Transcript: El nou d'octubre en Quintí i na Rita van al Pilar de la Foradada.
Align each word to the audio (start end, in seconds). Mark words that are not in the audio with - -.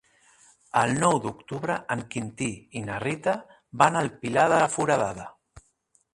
El 0.79 0.93
nou 1.03 1.19
d'octubre 1.25 1.75
en 1.97 2.01
Quintí 2.15 2.49
i 2.81 2.83
na 2.87 2.97
Rita 3.05 3.37
van 3.83 4.01
al 4.01 4.11
Pilar 4.25 4.49
de 4.55 4.61
la 4.65 4.73
Foradada. 4.79 5.31